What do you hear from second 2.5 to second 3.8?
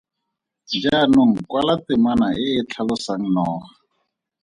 e tlhalosang noga.